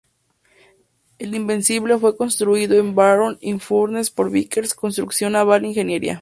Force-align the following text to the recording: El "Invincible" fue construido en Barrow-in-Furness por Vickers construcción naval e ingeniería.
El 1.19 1.35
"Invincible" 1.35 1.95
fue 1.99 2.17
construido 2.17 2.73
en 2.79 2.95
Barrow-in-Furness 2.95 4.09
por 4.09 4.31
Vickers 4.31 4.73
construcción 4.73 5.33
naval 5.33 5.63
e 5.63 5.67
ingeniería. 5.67 6.19